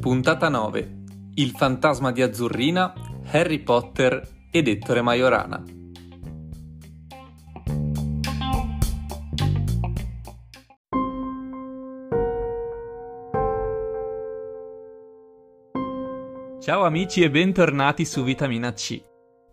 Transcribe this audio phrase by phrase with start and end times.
[0.00, 1.04] Puntata 9.
[1.36, 2.92] Il fantasma di Azzurrina,
[3.30, 5.64] Harry Potter ed Ettore Majorana.
[16.60, 19.02] Ciao amici e bentornati su Vitamina C.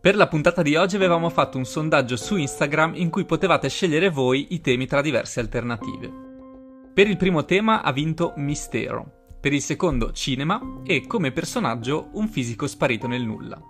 [0.02, 4.10] Per la puntata di oggi avevamo fatto un sondaggio su Instagram in cui potevate scegliere
[4.10, 6.29] voi i temi tra diverse alternative.
[6.94, 12.28] Per il primo tema ha vinto Mistero, per il secondo cinema e come personaggio un
[12.28, 13.62] fisico sparito nel nulla.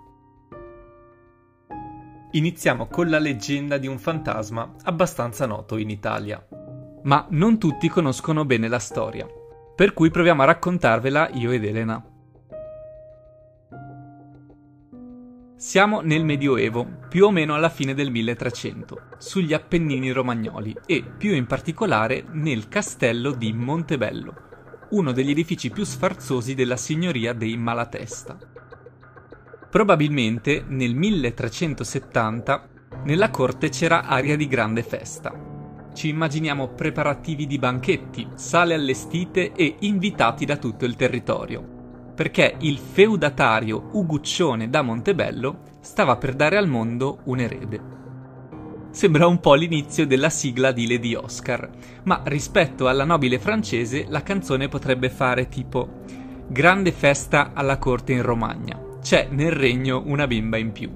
[2.32, 6.44] Iniziamo con la leggenda di un fantasma abbastanza noto in Italia.
[7.02, 9.26] Ma non tutti conoscono bene la storia,
[9.74, 12.09] per cui proviamo a raccontarvela io ed Elena.
[15.60, 21.34] Siamo nel Medioevo, più o meno alla fine del 1300, sugli Appennini romagnoli e, più
[21.34, 24.34] in particolare, nel castello di Montebello,
[24.92, 28.38] uno degli edifici più sfarzosi della signoria dei Malatesta.
[29.68, 32.68] Probabilmente nel 1370
[33.04, 35.88] nella corte c'era aria di grande festa.
[35.92, 41.79] Ci immaginiamo preparativi di banchetti, sale allestite e invitati da tutto il territorio
[42.20, 47.80] perché il feudatario Uguccione da Montebello stava per dare al mondo un erede.
[48.90, 51.70] Sembra un po' l'inizio della sigla di Lady Oscar,
[52.02, 56.02] ma rispetto alla nobile francese la canzone potrebbe fare tipo
[56.46, 60.90] Grande festa alla corte in Romagna, c'è nel regno una bimba in più.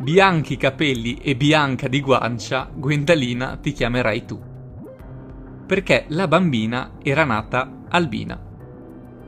[0.00, 4.38] Bianchi capelli e bianca di guancia, Gwendalina ti chiamerai tu.
[5.66, 8.47] Perché la bambina era nata albina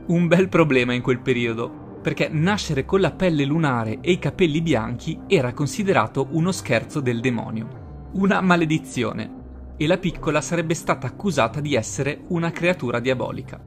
[0.07, 4.61] un bel problema in quel periodo, perché nascere con la pelle lunare e i capelli
[4.61, 9.39] bianchi era considerato uno scherzo del demonio, una maledizione,
[9.77, 13.59] e la piccola sarebbe stata accusata di essere una creatura diabolica.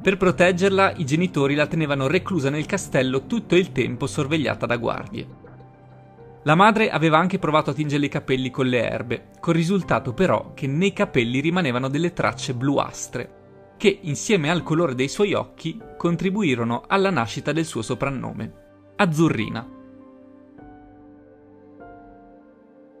[0.00, 5.26] Per proteggerla, i genitori la tenevano reclusa nel castello tutto il tempo sorvegliata da guardie.
[6.44, 10.52] La madre aveva anche provato a tingere i capelli con le erbe, col risultato però
[10.54, 13.37] che nei capelli rimanevano delle tracce bluastre,
[13.78, 18.66] che insieme al colore dei suoi occhi contribuirono alla nascita del suo soprannome,
[18.96, 19.76] Azzurrina.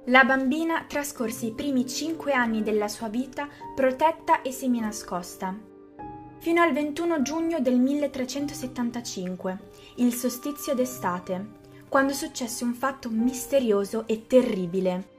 [0.06, 5.54] La bambina trascorse i primi cinque anni della sua vita protetta e seminascosta.
[6.38, 9.58] Fino al 21 giugno del 1375,
[9.96, 11.46] il solstizio d'estate,
[11.88, 15.17] quando successe un fatto misterioso e terribile.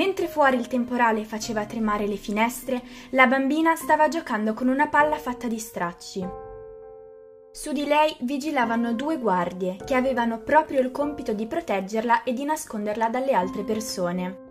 [0.00, 2.80] Mentre fuori il temporale faceva tremare le finestre,
[3.10, 6.26] la bambina stava giocando con una palla fatta di stracci.
[7.52, 12.44] Su di lei vigilavano due guardie che avevano proprio il compito di proteggerla e di
[12.44, 14.48] nasconderla dalle altre persone.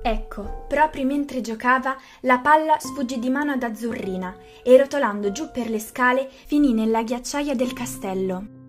[0.00, 5.68] Ecco, proprio mentre giocava, la palla sfuggì di mano ad Azzurrina e rotolando giù per
[5.68, 8.61] le scale finì nella ghiacciaia del castello.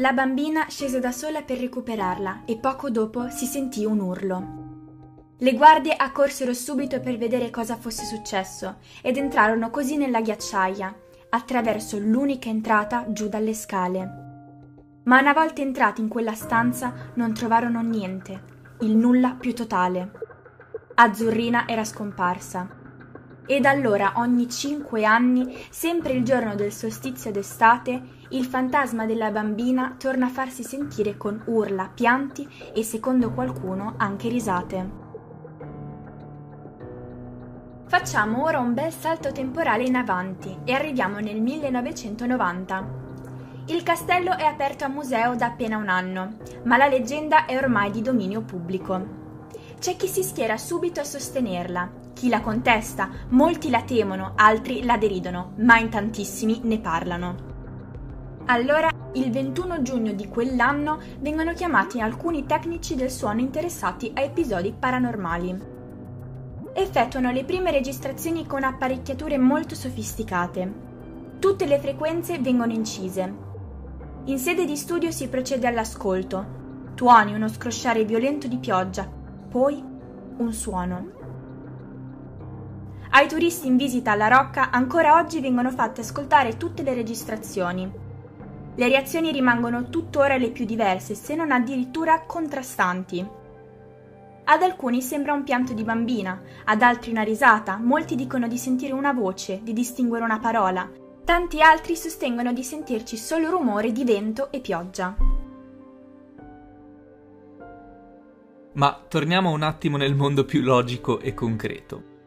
[0.00, 5.36] La bambina scese da sola per recuperarla e poco dopo si sentì un urlo.
[5.38, 10.94] Le guardie accorsero subito per vedere cosa fosse successo ed entrarono così nella ghiacciaia,
[11.30, 15.00] attraverso l'unica entrata giù dalle scale.
[15.02, 18.42] Ma una volta entrati in quella stanza non trovarono niente,
[18.82, 20.12] il nulla più totale.
[20.94, 22.77] Azzurrina era scomparsa.
[23.50, 29.30] E da allora ogni cinque anni, sempre il giorno del solstizio d'estate, il fantasma della
[29.30, 35.06] bambina torna a farsi sentire con urla, pianti e, secondo qualcuno, anche risate.
[37.86, 43.06] Facciamo ora un bel salto temporale in avanti e arriviamo nel 1990.
[43.68, 47.90] Il castello è aperto a museo da appena un anno, ma la leggenda è ormai
[47.90, 49.16] di dominio pubblico.
[49.78, 54.96] C'è chi si schiera subito a sostenerla, chi la contesta, molti la temono, altri la
[54.96, 57.36] deridono, ma in tantissimi ne parlano.
[58.46, 64.74] Allora, il 21 giugno di quell'anno vengono chiamati alcuni tecnici del suono interessati a episodi
[64.76, 65.62] paranormali.
[66.72, 70.72] Effettuano le prime registrazioni con apparecchiature molto sofisticate.
[71.38, 73.32] Tutte le frequenze vengono incise.
[74.24, 76.56] In sede di studio si procede all'ascolto.
[76.96, 79.08] Tuoni, uno scrosciare violento di pioggia,
[79.48, 79.80] poi
[80.38, 81.17] un suono.
[83.18, 87.90] Ai turisti in visita alla Rocca ancora oggi vengono fatte ascoltare tutte le registrazioni.
[88.76, 93.28] Le reazioni rimangono tuttora le più diverse, se non addirittura contrastanti.
[94.44, 98.92] Ad alcuni sembra un pianto di bambina, ad altri una risata, molti dicono di sentire
[98.92, 100.88] una voce, di distinguere una parola,
[101.24, 105.16] tanti altri sostengono di sentirci solo rumore di vento e pioggia.
[108.74, 112.17] Ma torniamo un attimo nel mondo più logico e concreto.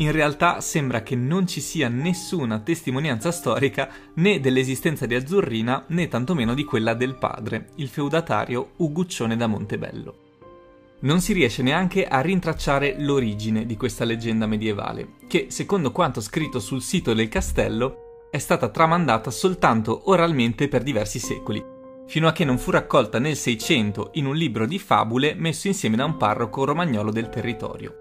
[0.00, 6.08] In realtà sembra che non ci sia nessuna testimonianza storica né dell'esistenza di Azzurrina né
[6.08, 10.28] tantomeno di quella del padre, il feudatario Uguccione da Montebello.
[11.00, 16.60] Non si riesce neanche a rintracciare l'origine di questa leggenda medievale, che, secondo quanto scritto
[16.60, 21.62] sul sito del castello, è stata tramandata soltanto oralmente per diversi secoli,
[22.06, 25.96] fino a che non fu raccolta nel Seicento in un libro di fabule messo insieme
[25.96, 27.99] da un parroco romagnolo del territorio.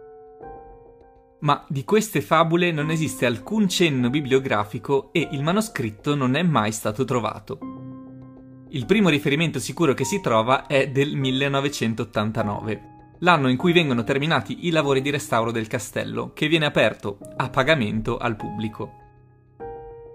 [1.41, 6.73] Ma di queste fabule non esiste alcun cenno bibliografico e il manoscritto non è mai
[6.73, 7.59] stato trovato.
[8.71, 12.81] Il primo riferimento sicuro che si trova è del 1989,
[13.19, 17.49] l'anno in cui vengono terminati i lavori di restauro del castello, che viene aperto a
[17.49, 18.97] pagamento al pubblico.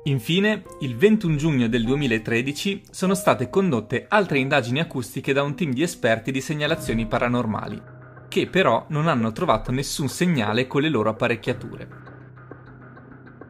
[0.04, 5.72] Infine, il 21 giugno del 2013 sono state condotte altre indagini acustiche da un team
[5.72, 7.80] di esperti di segnalazioni paranormali,
[8.34, 11.88] che però non hanno trovato nessun segnale con le loro apparecchiature.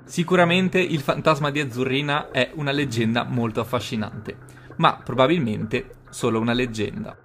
[0.04, 4.36] Sicuramente il fantasma di Azzurrina è una leggenda molto affascinante,
[4.76, 7.16] ma probabilmente solo una leggenda.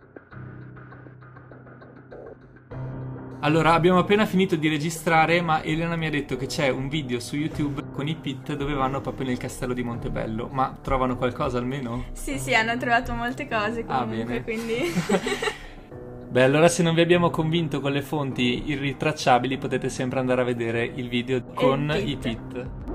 [3.42, 7.20] Allora, abbiamo appena finito di registrare, ma Elena mi ha detto che c'è un video
[7.20, 10.48] su YouTube con i Pit dove vanno proprio nel castello di Montebello.
[10.50, 12.06] Ma trovano qualcosa almeno?
[12.14, 14.78] Sì, sì, hanno trovato molte cose ah, comunque, ah, quindi...
[16.32, 20.44] Beh, allora se non vi abbiamo convinto con le fonti irritracciabili potete sempre andare a
[20.44, 22.89] vedere il video con i pit.